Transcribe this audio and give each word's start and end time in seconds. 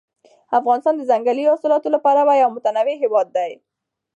افغانستان 0.59 0.93
د 0.97 1.01
ځنګلي 1.11 1.43
حاصلاتو 1.51 1.91
له 1.93 1.99
پلوه 2.05 2.33
یو 2.41 2.49
متنوع 2.55 2.95
هېواد 3.03 3.27
دی. 3.37 3.51